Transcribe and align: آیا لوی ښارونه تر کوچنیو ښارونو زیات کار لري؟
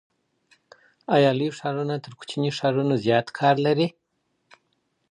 آیا 1.15 1.31
لوی 1.37 1.49
ښارونه 1.57 1.95
تر 2.03 2.11
کوچنیو 2.19 2.55
ښارونو 2.59 2.95
زیات 3.05 3.27
کار 3.39 3.55
لري؟ 3.65 3.87